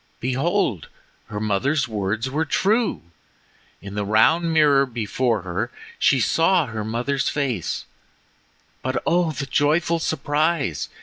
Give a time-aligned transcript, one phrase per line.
[0.19, 0.89] Behold,
[1.27, 3.03] her mother's words were true!
[3.83, 7.85] In the round mirror before her she saw her mother's face;
[8.81, 10.89] but, oh, the joyful surprise!